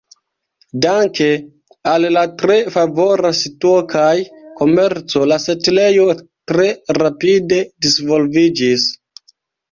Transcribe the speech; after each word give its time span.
Danke 0.83 1.25
al 1.89 2.05
la 2.13 2.21
tre 2.43 2.55
favora 2.75 3.29
situo 3.39 3.81
kaj 3.91 4.13
komerco 4.61 5.21
la 5.33 5.37
setlejo 5.43 6.07
tre 6.53 6.65
rapide 6.99 7.61
disvolviĝis. 7.87 8.87